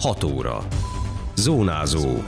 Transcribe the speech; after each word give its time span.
6 0.00 0.24
óra. 0.24 0.89
Zónázó. 1.40 2.22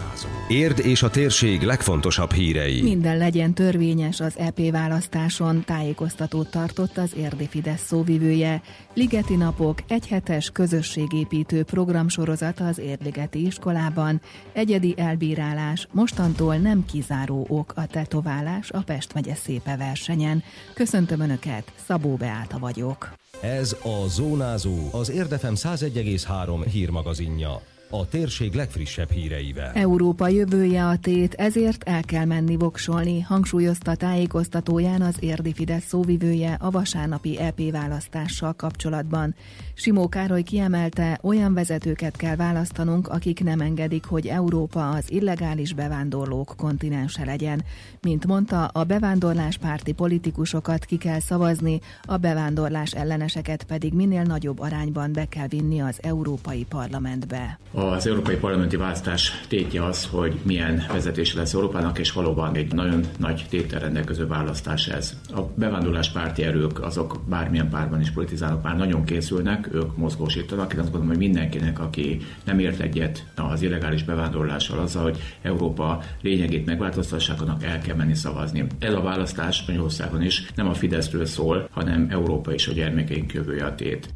Érd 0.49 0.78
és 0.78 1.02
a 1.02 1.10
térség 1.10 1.62
legfontosabb 1.62 2.33
hírei. 2.33 2.83
Minden 2.83 3.17
legyen 3.17 3.54
törvényes 3.54 4.21
az 4.21 4.38
EP 4.38 4.71
választáson, 4.71 5.65
tájékoztatót 5.65 6.51
tartott 6.51 6.96
az 6.96 7.12
érdi 7.17 7.48
Fidesz 7.48 7.87
szóvivője. 7.87 8.62
Ligeti 8.95 9.37
napok, 9.37 9.79
egyhetes 9.88 10.51
közösségépítő 10.51 11.62
programsorozat 11.62 12.61
az 12.61 12.79
Érdligeti 12.79 13.46
iskolában. 13.46 14.21
Egyedi 14.53 14.95
elbírálás, 14.96 15.89
mostantól 15.91 16.57
nem 16.57 16.85
kizáró 16.85 17.47
ok 17.49 17.73
a 17.77 17.87
tetoválás 17.87 18.71
a 18.71 18.83
Pest 18.83 19.15
megye 19.15 19.35
szépe 19.35 19.77
versenyen. 19.77 20.43
Köszöntöm 20.75 21.21
Önöket, 21.21 21.73
Szabó 21.87 22.15
Beáta 22.15 22.59
vagyok. 22.59 23.13
Ez 23.41 23.77
a 23.83 24.09
Zónázó, 24.09 24.89
az 24.93 25.11
Érdefem 25.11 25.55
101,3 25.55 26.67
hírmagazinja 26.71 27.61
a 27.95 28.09
térség 28.09 28.55
legfrissebb 28.55 29.10
híreivel. 29.10 29.73
Európa 29.74 30.28
jövője 30.28 30.87
a 30.87 30.96
tét, 30.96 31.34
ezért 31.34 31.83
el 31.83 32.02
kell 32.02 32.24
menni 32.24 32.56
voksolni, 32.56 33.20
hangsúlyozta 33.20 33.95
tájékoztatóján 33.95 35.02
az 35.02 35.16
érdi 35.20 35.52
Fidesz 35.52 35.84
szóvivője 35.84 36.56
a 36.60 36.70
vasárnapi 36.70 37.38
EP 37.38 37.70
választással 37.70 38.52
kapcsolatban. 38.52 39.34
Simó 39.74 40.09
Károly 40.09 40.42
kiemelte, 40.42 41.19
olyan 41.23 41.55
vezetőket 41.55 42.16
kell 42.16 42.36
választanunk, 42.36 43.09
akik 43.09 43.45
nem 43.45 43.60
engedik, 43.60 44.05
hogy 44.05 44.27
Európa 44.27 44.91
az 44.91 45.11
illegális 45.11 45.72
bevándorlók 45.74 46.55
kontinense 46.56 47.24
legyen. 47.24 47.64
Mint 48.00 48.27
mondta, 48.27 48.66
a 48.66 48.84
bevándorláspárti 48.84 49.92
politikusokat 49.92 50.84
ki 50.84 50.97
kell 50.97 51.20
szavazni, 51.20 51.80
a 52.05 52.16
bevándorlás 52.16 52.92
elleneseket 52.92 53.64
pedig 53.64 53.92
minél 53.92 54.22
nagyobb 54.22 54.61
arányban 54.61 55.12
be 55.12 55.24
kell 55.28 55.47
vinni 55.47 55.80
az 55.80 55.98
Európai 56.02 56.64
Parlamentbe. 56.69 57.59
Az 57.91 58.06
európai 58.06 58.36
parlamenti 58.36 58.77
választás 58.77 59.41
tétje 59.48 59.84
az, 59.84 60.06
hogy 60.06 60.38
milyen 60.42 60.83
vezetés 60.92 61.34
lesz 61.34 61.55
Európának, 61.55 61.98
és 61.98 62.12
valóban 62.12 62.55
egy 62.55 62.72
nagyon 62.72 63.00
nagy 63.19 63.47
tétel 63.48 63.80
rendelkező 63.80 64.27
választás 64.27 64.89
ez. 64.89 65.16
A 65.34 65.41
bevándorláspárti 65.55 66.42
erők, 66.42 66.83
azok 66.83 67.20
bármilyen 67.28 67.69
párban 67.69 68.00
is 68.00 68.11
politizálnak, 68.11 68.62
már 68.62 68.77
nagyon 68.77 69.05
készülnek, 69.05 69.69
ők 69.72 69.97
mozgósítanak. 69.97 70.72
Én 70.72 70.78
azt 70.78 70.91
gondolom, 70.91 71.16
hogy 71.16 71.27
mindenkinek, 71.27 71.80
aki 71.80 72.19
nem 72.44 72.58
ért 72.58 72.80
egyet 72.80 73.24
az 73.36 73.62
illegális 73.62 74.05
bevándorlással, 74.05 74.78
azzal, 74.78 75.02
hogy 75.02 75.19
Európa 75.42 76.02
lényegét 76.20 76.67
megváltoztassák, 76.67 77.41
annak 77.41 77.64
el 77.64 77.78
kell 77.78 77.96
menni 77.96 78.14
szavazni. 78.14 78.67
Ez 78.78 78.94
a 78.94 79.00
választás 79.02 79.64
Magyarországon 79.67 80.22
is 80.22 80.46
nem 80.55 80.69
a 80.69 80.74
Fideszről 80.74 81.27
szól, 81.27 81.69
hanem 81.70 82.06
Európa 82.11 82.52
és 82.52 82.69
a 82.69 82.72
gyermekeink 82.72 83.33
jövője 83.33 83.64
a 83.64 83.74
tét. 83.74 84.08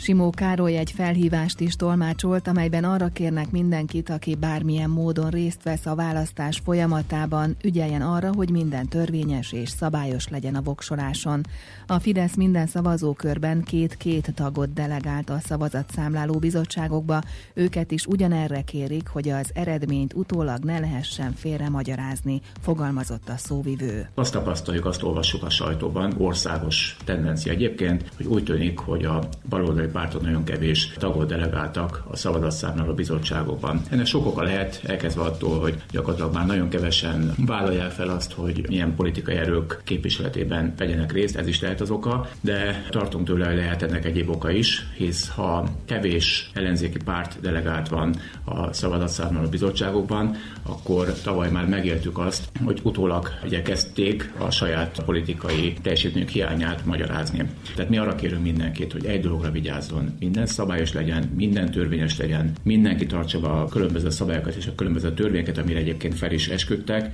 Simó 0.00 0.30
Károly 0.30 0.76
egy 0.76 0.90
felhívást 0.90 1.60
is 1.60 1.76
tolmácsolt, 1.76 2.48
amelyben 2.48 2.84
arra 2.84 3.08
kérnek 3.08 3.50
mindenkit, 3.50 4.10
aki 4.10 4.34
bármilyen 4.34 4.90
módon 4.90 5.30
részt 5.30 5.62
vesz 5.62 5.86
a 5.86 5.94
választás 5.94 6.60
folyamatában, 6.64 7.56
ügyeljen 7.64 8.02
arra, 8.02 8.32
hogy 8.34 8.50
minden 8.50 8.88
törvényes 8.88 9.52
és 9.52 9.68
szabályos 9.68 10.28
legyen 10.28 10.54
a 10.54 10.62
voksoláson. 10.62 11.40
A 11.86 11.98
Fidesz 11.98 12.34
minden 12.34 12.66
szavazókörben 12.66 13.62
két-két 13.62 14.32
tagot 14.34 14.72
delegált 14.72 15.30
a 15.30 15.38
szavazatszámláló 15.38 16.38
bizottságokba, 16.38 17.22
őket 17.54 17.90
is 17.90 18.06
ugyanerre 18.06 18.62
kérik, 18.62 19.08
hogy 19.08 19.28
az 19.28 19.50
eredményt 19.54 20.14
utólag 20.14 20.64
ne 20.64 20.78
lehessen 20.78 21.32
félre 21.32 21.68
magyarázni, 21.68 22.40
fogalmazott 22.60 23.28
a 23.28 23.36
szóvivő. 23.36 24.08
Azt 24.14 24.32
tapasztaljuk, 24.32 24.84
azt 24.84 25.02
olvassuk 25.02 25.42
a 25.42 25.50
sajtóban, 25.50 26.14
országos 26.18 26.96
tendencia 27.04 27.52
egyébként, 27.52 28.12
hogy 28.16 28.26
úgy 28.26 28.44
tűnik, 28.44 28.78
hogy 28.78 29.04
a 29.04 29.28
baloldali 29.48 29.86
párton 29.92 30.22
nagyon 30.22 30.44
kevés 30.44 30.92
tagot 30.96 31.28
delegáltak 31.28 32.04
a 32.10 32.16
szavazatszámláló 32.16 32.94
bizottságokban. 32.94 33.82
Ennek 33.90 34.06
sok 34.06 34.26
oka 34.26 34.42
lehet, 34.42 34.80
elkezdve 34.86 35.22
attól, 35.22 35.60
hogy 35.60 35.82
gyakorlatilag 35.90 36.34
már 36.34 36.46
nagyon 36.46 36.68
kevesen 36.68 37.32
vállalják 37.46 37.90
fel 37.90 38.08
azt, 38.08 38.32
hogy 38.32 38.64
milyen 38.68 38.94
politikai 38.94 39.36
erők 39.36 39.80
képviseletében 39.84 40.74
vegyenek 40.76 41.12
részt, 41.12 41.36
ez 41.36 41.46
is 41.46 41.60
lehet 41.60 41.80
az 41.80 41.90
oka, 41.90 42.28
de 42.40 42.84
tartunk 42.90 43.26
tőle, 43.26 43.46
hogy 43.46 43.56
lehet 43.56 43.82
ennek 43.82 44.04
egyéb 44.04 44.30
oka 44.30 44.50
is, 44.50 44.86
hisz 44.96 45.28
ha 45.28 45.68
kevés 45.84 46.50
ellenzéki 46.54 46.98
párt 47.04 47.40
delegált 47.40 47.88
van 47.88 48.14
a 48.44 48.72
szavazatszámláló 48.72 49.48
bizottságokban, 49.48 50.36
akkor 50.62 51.12
tavaly 51.12 51.50
már 51.50 51.66
megéltük 51.66 52.18
azt, 52.18 52.48
hogy 52.64 52.80
utólag 52.82 53.28
igyekezték 53.44 54.32
a 54.38 54.50
saját 54.50 55.02
politikai 55.04 55.72
teljesítményük 55.82 56.28
hiányát 56.28 56.84
magyarázni. 56.84 57.50
Tehát 57.74 57.90
mi 57.90 57.98
arra 57.98 58.14
kérünk 58.14 58.42
mindenkit, 58.42 58.92
hogy 58.92 59.06
egy 59.06 59.20
dologra 59.20 59.50
vigyázzunk, 59.50 59.77
vigyázzon, 59.78 60.16
minden 60.18 60.46
szabályos 60.46 60.92
legyen, 60.92 61.32
minden 61.36 61.70
törvényes 61.70 62.18
legyen, 62.18 62.52
mindenki 62.62 63.06
tartsa 63.06 63.40
be 63.40 63.48
a 63.48 63.68
különböző 63.68 64.10
szabályokat 64.10 64.54
és 64.54 64.66
a 64.66 64.74
különböző 64.74 65.12
törvényeket, 65.12 65.58
amire 65.58 65.78
egyébként 65.78 66.14
fel 66.14 66.32
is 66.32 66.48
esküdtek. 66.48 67.12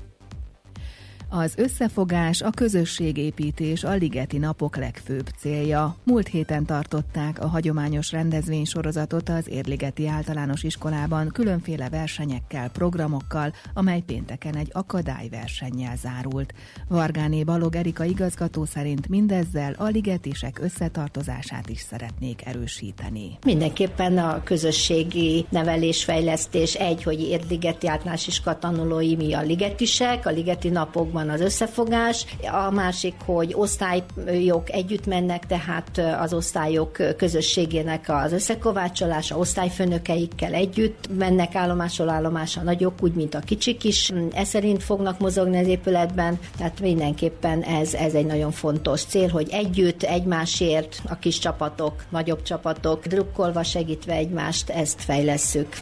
Az 1.36 1.54
összefogás, 1.56 2.42
a 2.42 2.50
közösségépítés 2.50 3.84
a 3.84 3.92
Ligeti 3.92 4.38
Napok 4.38 4.76
legfőbb 4.76 5.28
célja. 5.38 5.96
Múlt 6.04 6.28
héten 6.28 6.64
tartották 6.64 7.40
a 7.40 7.46
hagyományos 7.46 8.12
rendezvénysorozatot 8.12 9.28
az 9.28 9.48
Érligeti 9.48 10.08
Általános 10.08 10.62
Iskolában 10.62 11.28
különféle 11.28 11.88
versenyekkel, 11.88 12.70
programokkal, 12.70 13.52
amely 13.74 14.00
pénteken 14.00 14.56
egy 14.56 14.68
akadályversennyel 14.72 15.96
zárult. 15.96 16.54
Vargáné 16.88 17.44
Balog 17.44 17.76
Erika 17.76 18.04
igazgató 18.04 18.64
szerint 18.64 19.08
mindezzel 19.08 19.74
a 19.78 19.84
ligetisek 19.84 20.58
összetartozását 20.62 21.68
is 21.68 21.80
szeretnék 21.80 22.46
erősíteni. 22.46 23.38
Mindenképpen 23.44 24.18
a 24.18 24.42
közösségi 24.42 25.46
nevelésfejlesztés 25.50 26.74
egy, 26.74 27.02
hogy 27.02 27.20
Érligeti 27.20 27.88
Általános 27.88 28.26
Iskola 28.26 28.58
tanulói 28.58 29.16
mi 29.16 29.32
a 29.32 29.42
ligetisek, 29.42 30.26
a 30.26 30.30
Ligeti 30.30 30.68
Napokban 30.68 31.22
van 31.24 31.34
az 31.34 31.40
összefogás, 31.40 32.26
a 32.66 32.70
másik, 32.70 33.14
hogy 33.24 33.54
osztályok 33.56 34.70
együtt 34.70 35.06
mennek, 35.06 35.46
tehát 35.46 36.00
az 36.20 36.32
osztályok 36.32 37.16
közösségének 37.16 38.04
az 38.08 38.32
összekovácsolása, 38.32 39.38
osztályfőnökeikkel 39.38 40.54
együtt 40.54 41.08
mennek 41.18 41.54
állomásról 41.54 42.08
állomásra 42.08 42.62
nagyok, 42.62 42.94
úgy, 43.00 43.14
mint 43.14 43.34
a 43.34 43.38
kicsik 43.38 43.84
is. 43.84 44.12
Ez 44.32 44.48
szerint 44.48 44.82
fognak 44.82 45.18
mozogni 45.18 45.58
az 45.58 45.66
épületben, 45.66 46.38
tehát 46.56 46.80
mindenképpen 46.80 47.62
ez, 47.62 47.94
ez 47.94 48.14
egy 48.14 48.26
nagyon 48.26 48.50
fontos 48.50 49.04
cél, 49.04 49.28
hogy 49.28 49.48
együtt, 49.50 50.02
egymásért 50.02 51.02
a 51.08 51.18
kis 51.18 51.38
csapatok, 51.38 52.04
nagyobb 52.08 52.42
csapatok, 52.42 53.06
drukkolva 53.06 53.62
segítve 53.62 54.12
egymást, 54.12 54.70
ezt 54.70 55.02
fejlesszük. 55.02 55.76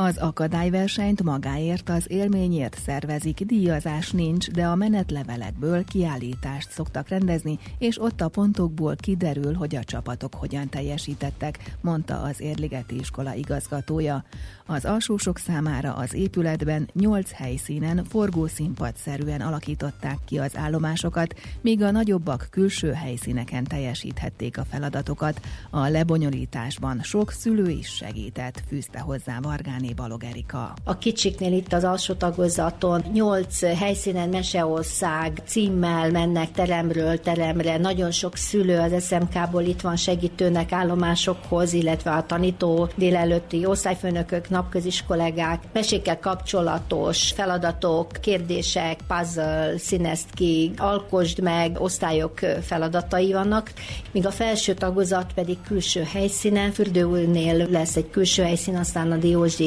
Az 0.00 0.16
akadályversenyt 0.16 1.22
magáért 1.22 1.88
az 1.88 2.04
élményért 2.08 2.78
szervezik, 2.84 3.40
díjazás 3.44 4.10
nincs, 4.10 4.50
de 4.50 4.66
a 4.66 4.74
menetlevelekből 4.74 5.84
kiállítást 5.84 6.70
szoktak 6.70 7.08
rendezni, 7.08 7.58
és 7.78 8.00
ott 8.00 8.20
a 8.20 8.28
pontokból 8.28 8.96
kiderül, 8.96 9.54
hogy 9.54 9.76
a 9.76 9.84
csapatok 9.84 10.34
hogyan 10.34 10.68
teljesítettek, 10.68 11.76
mondta 11.80 12.22
az 12.22 12.40
Érligeti 12.40 12.98
iskola 12.98 13.34
igazgatója. 13.34 14.24
Az 14.66 14.84
alsósok 14.84 15.38
számára 15.38 15.94
az 15.94 16.14
épületben 16.14 16.88
nyolc 16.92 17.30
helyszínen 17.30 18.04
forgószínpadszerűen 18.04 19.40
alakították 19.40 20.18
ki 20.24 20.38
az 20.38 20.56
állomásokat, 20.56 21.34
míg 21.60 21.82
a 21.82 21.90
nagyobbak 21.90 22.46
külső 22.50 22.92
helyszíneken 22.92 23.64
teljesíthették 23.64 24.58
a 24.58 24.64
feladatokat. 24.64 25.40
A 25.70 25.88
lebonyolításban 25.88 27.02
sok 27.02 27.30
szülő 27.30 27.68
is 27.68 27.88
segített, 27.88 28.62
fűzte 28.68 28.98
hozzá 28.98 29.40
Vargáni 29.40 29.87
Jáné 29.88 30.02
Balog 30.02 30.24
Erika. 30.24 30.74
A 30.84 30.98
kicsiknél 30.98 31.52
itt 31.52 31.72
az 31.72 31.84
alsó 31.84 32.14
tagozaton 32.14 33.04
nyolc 33.12 33.60
helyszínen 33.60 34.28
meseország 34.28 35.42
címmel 35.46 36.10
mennek 36.10 36.50
teremről 36.50 37.20
teremre. 37.20 37.76
Nagyon 37.76 38.10
sok 38.10 38.36
szülő 38.36 38.78
az 38.78 39.06
SMK-ból 39.06 39.62
itt 39.62 39.80
van 39.80 39.96
segítőnek 39.96 40.72
állomásokhoz, 40.72 41.72
illetve 41.72 42.10
a 42.10 42.26
tanító 42.26 42.88
délelőtti 42.96 43.66
osztályfőnökök, 43.66 44.48
napközis 44.48 45.04
kollégák, 45.06 45.62
mesékkel 45.72 46.18
kapcsolatos 46.18 47.32
feladatok, 47.32 48.12
kérdések, 48.20 49.00
puzzle, 49.06 49.78
színezd 49.78 50.26
ki, 50.34 50.70
alkosd 50.76 51.40
meg, 51.40 51.80
osztályok 51.80 52.38
feladatai 52.62 53.32
vannak, 53.32 53.72
míg 54.12 54.26
a 54.26 54.30
felső 54.30 54.74
tagozat 54.74 55.32
pedig 55.32 55.56
külső 55.66 56.02
helyszínen, 56.12 56.72
fürdőnél 56.72 57.66
lesz 57.70 57.96
egy 57.96 58.10
külső 58.10 58.42
helyszín, 58.42 58.76
aztán 58.76 59.12
a 59.12 59.16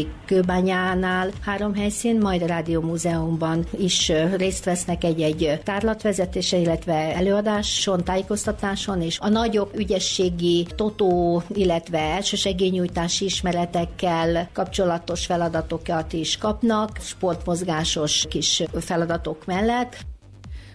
Diózsik 0.01 0.19
Kőbányánál 0.25 1.31
három 1.41 1.75
helyszín, 1.75 2.17
majd 2.17 2.41
a 2.41 2.45
Rádió 2.45 2.81
Múzeumban 2.81 3.65
is 3.77 4.11
részt 4.35 4.65
vesznek 4.65 5.03
egy-egy 5.03 5.61
tárlatvezetése, 5.63 6.57
illetve 6.57 7.15
előadáson, 7.15 8.03
tájékoztatáson, 8.03 9.01
és 9.01 9.19
a 9.19 9.29
nagyobb 9.29 9.71
ügyességi 9.75 10.65
totó, 10.75 11.43
illetve 11.47 11.99
elsősegélynyújtási 11.99 13.25
ismeretekkel 13.25 14.49
kapcsolatos 14.53 15.25
feladatokat 15.25 16.13
is 16.13 16.37
kapnak, 16.37 16.97
sportmozgásos 17.01 18.25
kis 18.29 18.63
feladatok 18.79 19.45
mellett. 19.45 20.10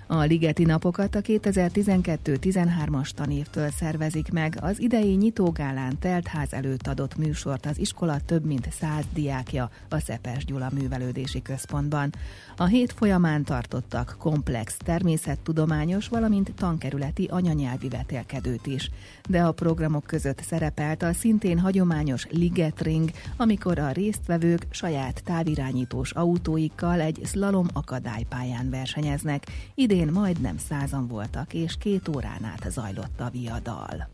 A 0.09 0.23
Ligeti 0.23 0.65
Napokat 0.65 1.15
a 1.15 1.21
2012-13-as 1.21 3.11
tanévtől 3.11 3.71
szervezik 3.71 4.33
meg. 4.33 4.59
Az 4.61 4.81
idei 4.81 5.15
nyitógálán 5.15 5.99
teltház 5.99 6.53
előtt 6.53 6.87
adott 6.87 7.17
műsort 7.17 7.67
az 7.67 7.79
iskola 7.79 8.17
több 8.27 8.45
mint 8.45 8.69
száz 8.73 9.05
diákja 9.15 9.71
a 9.89 9.99
Szepes 9.99 10.45
Gyula 10.45 10.69
Művelődési 10.73 11.43
Központban. 11.43 12.13
A 12.57 12.65
hét 12.65 12.93
folyamán 12.93 13.45
tartottak 13.45 14.17
komplex 14.19 14.77
természettudományos, 14.85 16.09
valamint 16.09 16.53
tankerületi 16.55 17.25
anyanyelvi 17.31 17.89
vetélkedőt 17.89 18.67
is. 18.67 18.91
De 19.29 19.43
a 19.43 19.53
programok 19.53 20.05
között 20.05 20.41
szerepelt 20.41 21.03
a 21.03 21.13
szintén 21.13 21.59
hagyományos 21.59 22.27
Ligetring, 22.31 23.11
amikor 23.37 23.79
a 23.79 23.91
résztvevők 23.91 24.67
saját 24.71 25.23
távirányítós 25.25 26.11
autóikkal 26.11 27.01
egy 27.01 27.21
slalom 27.25 27.67
akadálypályán 27.73 28.71
versenyeznek. 28.71 29.47
Idén 29.75 29.95
Idén 29.97 30.13
majdnem 30.13 30.57
százan 30.59 31.07
voltak, 31.07 31.55
és 31.55 31.77
két 31.77 32.09
órán 32.09 32.45
át 32.45 32.71
zajlott 32.71 33.21
a 33.21 33.31
viadal. 33.31 34.09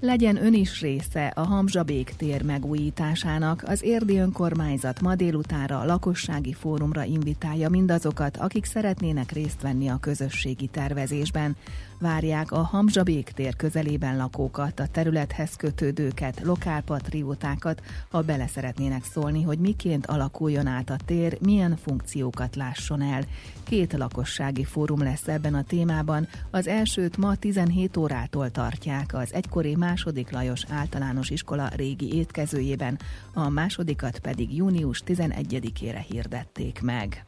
Legyen 0.00 0.44
ön 0.44 0.54
is 0.54 0.80
része 0.80 1.26
a 1.26 1.40
Hamzsabék 1.40 2.14
tér 2.16 2.42
megújításának. 2.42 3.62
Az 3.66 3.82
érdi 3.82 4.18
önkormányzat 4.18 5.00
ma 5.00 5.14
délutára 5.14 5.80
a 5.80 5.84
lakossági 5.84 6.52
fórumra 6.52 7.02
invitálja 7.02 7.68
mindazokat, 7.68 8.36
akik 8.36 8.64
szeretnének 8.64 9.32
részt 9.32 9.62
venni 9.62 9.88
a 9.88 9.98
közösségi 10.00 10.66
tervezésben 10.66 11.56
várják 12.02 12.50
a 12.52 12.62
Hamzsabék 12.62 13.30
tér 13.30 13.56
közelében 13.56 14.16
lakókat, 14.16 14.80
a 14.80 14.86
területhez 14.86 15.56
kötődőket, 15.56 16.40
lokálpatriótákat, 16.40 17.82
ha 18.10 18.22
bele 18.22 18.46
szeretnének 18.46 19.04
szólni, 19.04 19.42
hogy 19.42 19.58
miként 19.58 20.06
alakuljon 20.06 20.66
át 20.66 20.90
a 20.90 20.96
tér, 21.04 21.38
milyen 21.40 21.76
funkciókat 21.76 22.56
lásson 22.56 23.02
el. 23.02 23.22
Két 23.62 23.92
lakossági 23.92 24.64
fórum 24.64 25.02
lesz 25.02 25.28
ebben 25.28 25.54
a 25.54 25.62
témában. 25.62 26.28
Az 26.50 26.66
elsőt 26.66 27.16
ma 27.16 27.34
17 27.34 27.96
órától 27.96 28.50
tartják 28.50 29.14
az 29.14 29.32
egykori 29.32 29.76
második 29.76 30.30
Lajos 30.30 30.64
általános 30.68 31.30
iskola 31.30 31.68
régi 31.76 32.14
étkezőjében, 32.14 32.98
a 33.34 33.48
másodikat 33.48 34.18
pedig 34.18 34.56
június 34.56 35.02
11-ére 35.06 36.04
hirdették 36.08 36.80
meg. 36.82 37.26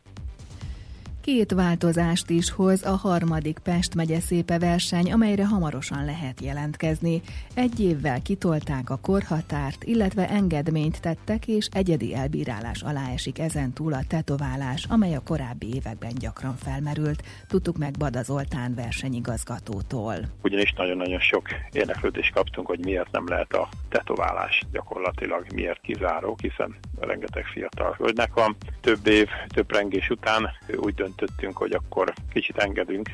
Két 1.24 1.52
változást 1.52 2.30
is 2.30 2.50
hoz 2.50 2.84
a 2.86 2.96
harmadik 2.96 3.58
Pest 3.58 3.94
megye 3.94 4.20
szépe 4.20 4.58
verseny, 4.58 5.12
amelyre 5.12 5.46
hamarosan 5.46 6.04
lehet 6.04 6.40
jelentkezni. 6.40 7.20
Egy 7.54 7.80
évvel 7.80 8.22
kitolták 8.22 8.90
a 8.90 8.98
korhatárt, 9.02 9.84
illetve 9.84 10.28
engedményt 10.28 11.00
tettek, 11.00 11.46
és 11.46 11.68
egyedi 11.72 12.14
elbírálás 12.14 12.82
alá 12.82 13.10
esik 13.12 13.38
ezen 13.38 13.72
túl 13.72 13.92
a 13.92 14.04
tetoválás, 14.08 14.86
amely 14.88 15.14
a 15.14 15.22
korábbi 15.24 15.74
években 15.74 16.12
gyakran 16.18 16.56
felmerült. 16.56 17.22
Tudtuk 17.48 17.76
meg 17.76 17.92
Bada 17.98 18.22
Zoltán 18.22 18.74
versenyigazgatótól. 18.74 20.14
Ugyanis 20.42 20.72
nagyon-nagyon 20.72 21.20
sok 21.20 21.48
érdeklődést 21.72 22.32
kaptunk, 22.32 22.66
hogy 22.66 22.84
miért 22.84 23.10
nem 23.10 23.28
lehet 23.28 23.52
a 23.52 23.68
tetoválás 23.88 24.62
gyakorlatilag 24.72 25.46
miért 25.54 25.80
kizáró, 25.80 26.36
hiszen 26.40 26.76
rengeteg 27.00 27.44
fiatal 27.44 27.94
hölgynek 27.98 28.34
van. 28.34 28.56
Több 28.80 29.06
év, 29.06 29.28
több 29.46 29.72
rengés 29.72 30.10
után 30.10 30.50
úgy 30.76 30.94
dönt 30.94 31.13
döntöttünk, 31.16 31.56
hogy 31.56 31.72
akkor 31.72 32.12
kicsit 32.32 32.58
engedünk 32.58 33.08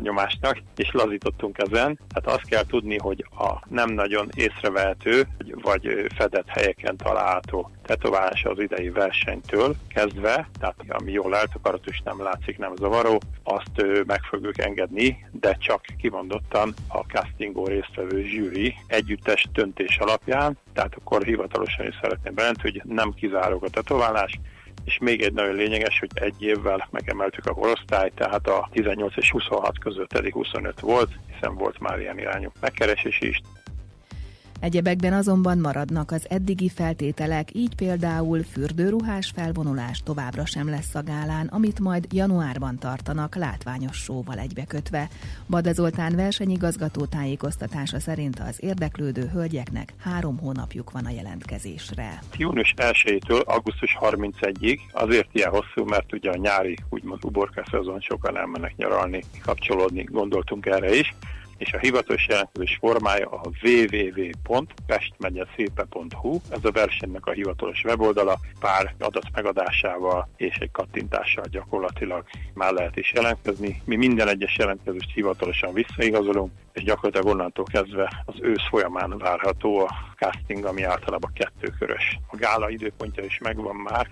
nyomásnak, 0.00 0.62
és 0.76 0.90
lazítottunk 0.92 1.58
ezen. 1.58 1.98
Tehát 2.14 2.38
azt 2.38 2.48
kell 2.48 2.64
tudni, 2.66 2.98
hogy 2.98 3.26
a 3.38 3.62
nem 3.68 3.90
nagyon 3.90 4.28
észrevehető, 4.34 5.26
vagy 5.62 6.06
fedett 6.14 6.48
helyeken 6.48 6.96
található 6.96 7.70
tetoválás 7.82 8.44
az 8.44 8.60
idei 8.60 8.90
versenytől 8.90 9.74
kezdve, 9.88 10.48
tehát 10.60 10.76
ami 10.88 11.12
jól 11.12 11.36
eltakarat 11.36 11.86
és 11.86 12.00
nem 12.04 12.22
látszik, 12.22 12.58
nem 12.58 12.76
zavaró, 12.76 13.20
azt 13.42 14.04
meg 14.06 14.22
fogjuk 14.22 14.58
engedni, 14.58 15.26
de 15.30 15.56
csak 15.58 15.84
kimondottan 15.98 16.74
a 16.88 16.98
castingó 16.98 17.66
résztvevő 17.66 18.22
zsűri 18.22 18.74
együttes 18.86 19.46
döntés 19.52 19.98
alapján, 19.98 20.58
tehát 20.72 20.94
akkor 20.94 21.22
hivatalosan 21.22 21.86
is 21.86 21.98
szeretném 22.00 22.34
bejelenteni, 22.34 22.70
hogy 22.70 22.94
nem 22.94 23.12
kizárok 23.12 23.62
a 23.62 23.68
tetoválás, 23.68 24.38
és 24.84 24.98
még 24.98 25.22
egy 25.22 25.32
nagyon 25.32 25.54
lényeges, 25.54 25.98
hogy 25.98 26.10
egy 26.14 26.42
évvel 26.42 26.88
megemeltük 26.90 27.46
a 27.46 27.54
korosztályt, 27.54 28.14
tehát 28.14 28.46
a 28.46 28.68
18 28.72 29.16
és 29.16 29.30
26 29.30 29.78
között 29.78 30.12
eddig 30.12 30.32
25 30.32 30.80
volt, 30.80 31.10
hiszen 31.32 31.54
volt 31.54 31.78
már 31.78 32.00
ilyen 32.00 32.18
irányú 32.18 32.50
megkeresés 32.60 33.20
is. 33.20 33.40
Egyebekben 34.62 35.12
azonban 35.12 35.58
maradnak 35.58 36.10
az 36.10 36.26
eddigi 36.28 36.68
feltételek, 36.68 37.54
így 37.54 37.74
például 37.74 38.42
fürdőruhás 38.42 39.32
felvonulás 39.34 40.02
továbbra 40.04 40.46
sem 40.46 40.68
lesz 40.68 40.94
a 40.94 41.02
gálán, 41.02 41.46
amit 41.46 41.80
majd 41.80 42.06
januárban 42.12 42.78
tartanak 42.78 43.34
látványos 43.34 43.96
sóval 43.96 44.38
egybekötve. 44.38 45.08
Bada 45.48 45.72
Zoltán 45.72 46.16
versenyigazgató 46.16 47.04
tájékoztatása 47.04 48.00
szerint 48.00 48.40
az 48.48 48.62
érdeklődő 48.62 49.30
hölgyeknek 49.32 49.92
három 49.98 50.38
hónapjuk 50.38 50.90
van 50.90 51.04
a 51.04 51.10
jelentkezésre. 51.10 52.18
Június 52.36 52.74
1-től 52.76 53.44
augusztus 53.44 53.96
31-ig 54.00 54.78
azért 54.92 55.28
ilyen 55.32 55.50
hosszú, 55.50 55.84
mert 55.84 56.12
ugye 56.12 56.30
a 56.30 56.36
nyári 56.36 56.76
úgymond 56.90 57.24
uborka 57.24 57.64
szezon 57.70 58.00
sokan 58.00 58.36
elmennek 58.36 58.76
nyaralni, 58.76 59.22
kapcsolódni, 59.42 60.02
gondoltunk 60.02 60.66
erre 60.66 60.94
is 60.94 61.14
és 61.62 61.72
a 61.72 61.78
hivatalos 61.78 62.26
jelentkezés 62.28 62.76
formája 62.80 63.30
a 63.30 63.40
www.pestmegyeszépe.hu. 63.62 66.40
Ez 66.50 66.64
a 66.64 66.70
versenynek 66.70 67.26
a 67.26 67.30
hivatalos 67.30 67.84
weboldala, 67.84 68.38
pár 68.60 68.94
adat 68.98 69.26
megadásával 69.34 70.28
és 70.36 70.56
egy 70.56 70.70
kattintással 70.70 71.44
gyakorlatilag 71.50 72.24
már 72.54 72.72
lehet 72.72 72.96
is 72.96 73.12
jelentkezni. 73.12 73.82
Mi 73.84 73.96
minden 73.96 74.28
egyes 74.28 74.56
jelentkezést 74.58 75.12
hivatalosan 75.14 75.72
visszaigazolunk, 75.72 76.52
és 76.72 76.82
gyakorlatilag 76.82 77.34
onnantól 77.34 77.64
kezdve 77.64 78.22
az 78.24 78.34
ősz 78.40 78.68
folyamán 78.68 79.18
várható 79.18 79.78
a 79.78 79.88
casting, 80.16 80.64
ami 80.64 80.82
általában 80.82 81.32
kettőkörös. 81.34 82.18
A 82.26 82.36
gála 82.36 82.70
időpontja 82.70 83.24
is 83.24 83.38
megvan 83.38 83.76
már, 83.76 84.08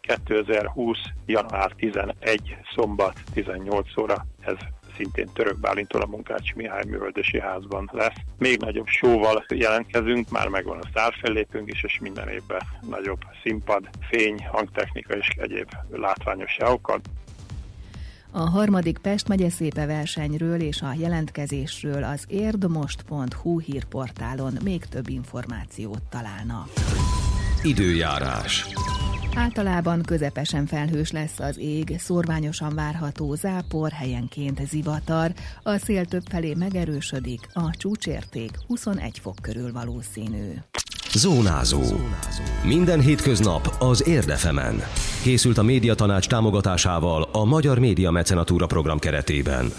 2020. 0.00 0.98
január 1.26 1.72
11. 1.76 2.56
szombat 2.74 3.22
18 3.32 3.98
óra, 3.98 4.26
ez 4.40 4.56
szintén 5.00 5.28
Török 5.32 5.58
Bálintól 5.58 6.02
a 6.02 6.06
Munkács 6.06 6.54
Mihály 6.54 6.84
Művöldösi 6.86 7.40
Házban 7.40 7.90
lesz. 7.92 8.14
Még 8.38 8.58
nagyobb 8.58 8.86
sóval 8.86 9.44
jelentkezünk, 9.48 10.30
már 10.30 10.48
megvan 10.48 10.78
a 10.78 10.88
szárfellépünk 10.94 11.72
is, 11.72 11.82
és 11.82 11.98
minden 12.00 12.28
évben 12.28 12.60
nagyobb 12.88 13.20
színpad, 13.42 13.88
fény, 14.10 14.46
hangtechnika 14.46 15.14
és 15.14 15.28
egyéb 15.36 15.68
látványosságokkal. 15.90 17.00
A 18.30 18.38
harmadik 18.38 18.98
Pest 18.98 19.28
megye 19.28 19.50
szépe 19.50 19.86
versenyről 19.86 20.60
és 20.60 20.82
a 20.82 20.92
jelentkezésről 20.98 22.04
az 22.04 22.24
érdmost.hu 22.28 23.60
hírportálon 23.60 24.52
még 24.64 24.84
több 24.84 25.08
információt 25.08 26.02
találnak. 26.10 26.68
Időjárás. 27.62 28.66
Általában 29.34 30.02
közepesen 30.02 30.66
felhős 30.66 31.10
lesz 31.10 31.38
az 31.38 31.58
ég, 31.58 31.94
szorványosan 31.98 32.74
várható 32.74 33.34
zápor, 33.34 33.90
helyenként 33.90 34.60
zivatar, 34.66 35.32
a 35.62 35.76
szél 35.76 36.04
több 36.04 36.22
felé 36.30 36.54
megerősödik, 36.54 37.40
a 37.52 37.70
csúcsérték 37.76 38.50
21 38.66 39.18
fok 39.18 39.36
körül 39.42 39.72
valószínű. 39.72 40.52
Zónázó. 41.14 41.82
Minden 42.64 43.00
hétköznap 43.00 43.76
az 43.78 44.08
Érdefemen. 44.08 44.82
Készült 45.22 45.58
a 45.58 45.62
médiatanács 45.62 46.28
támogatásával 46.28 47.28
a 47.32 47.44
Magyar 47.44 47.78
Média 47.78 48.10
Mecenatúra 48.10 48.66
program 48.66 48.98
keretében. 48.98 49.72